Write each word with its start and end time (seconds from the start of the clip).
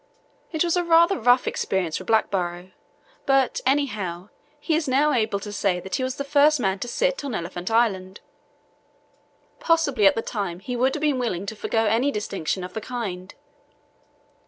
It 0.51 0.63
was 0.63 0.75
a 0.75 0.83
rather 0.83 1.19
rough 1.19 1.47
experience 1.47 1.97
for 1.97 2.03
Blackborrow, 2.05 2.71
but, 3.27 3.61
anyhow, 3.67 4.29
he 4.59 4.73
is 4.73 4.87
now 4.87 5.13
able 5.13 5.39
to 5.39 5.51
say 5.51 5.79
that 5.79 5.97
he 5.97 6.03
was 6.03 6.15
the 6.15 6.23
first 6.23 6.59
man 6.59 6.79
to 6.79 6.87
sit 6.87 7.23
on 7.23 7.35
Elephant 7.35 7.69
Island. 7.69 8.19
Possibly 9.59 10.07
at 10.07 10.15
the 10.15 10.23
time 10.23 10.59
he 10.59 10.75
would 10.75 10.95
have 10.95 11.03
been 11.03 11.19
willing 11.19 11.45
to 11.45 11.55
forgo 11.55 11.85
any 11.85 12.09
distinction 12.09 12.63
of 12.63 12.73
the 12.73 12.81
kind. 12.81 13.35